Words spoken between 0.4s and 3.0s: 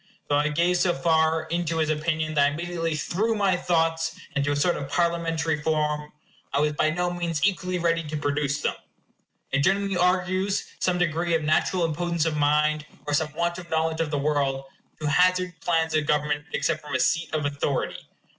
gave so far in to his opinion that I immediately